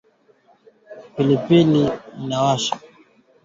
[1.15, 2.87] Pilipili inakataka sauti